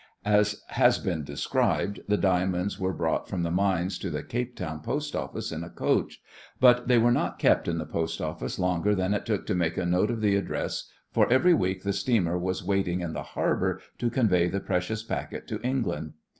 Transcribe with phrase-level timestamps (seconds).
[0.25, 4.79] As has been described, the diamonds were brought from the mines to the Cape Town
[4.81, 6.19] post office in a coach,
[6.59, 9.77] but they were not kept in the post office longer than it took to make
[9.77, 13.79] a note of the address, for every week the steamer was waiting in the harbour
[13.99, 16.13] to convey the precious packet to England.